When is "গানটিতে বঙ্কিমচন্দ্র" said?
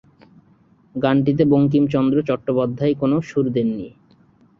0.95-2.17